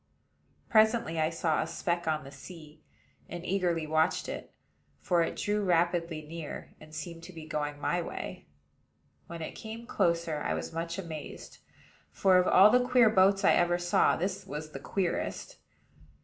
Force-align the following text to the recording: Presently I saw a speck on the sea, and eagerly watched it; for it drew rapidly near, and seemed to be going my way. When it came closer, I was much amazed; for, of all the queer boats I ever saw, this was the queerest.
Presently 0.67 1.19
I 1.19 1.29
saw 1.29 1.61
a 1.61 1.67
speck 1.67 2.07
on 2.07 2.23
the 2.23 2.31
sea, 2.31 2.81
and 3.29 3.45
eagerly 3.45 3.85
watched 3.85 4.27
it; 4.27 4.51
for 4.99 5.21
it 5.21 5.35
drew 5.35 5.63
rapidly 5.63 6.23
near, 6.23 6.73
and 6.81 6.91
seemed 6.91 7.21
to 7.25 7.31
be 7.33 7.45
going 7.45 7.79
my 7.79 8.01
way. 8.01 8.47
When 9.27 9.43
it 9.43 9.51
came 9.51 9.85
closer, 9.85 10.37
I 10.41 10.55
was 10.55 10.73
much 10.73 10.97
amazed; 10.97 11.59
for, 12.09 12.39
of 12.39 12.47
all 12.47 12.71
the 12.71 12.83
queer 12.83 13.11
boats 13.11 13.43
I 13.43 13.53
ever 13.53 13.77
saw, 13.77 14.15
this 14.15 14.43
was 14.47 14.71
the 14.71 14.79
queerest. 14.79 15.57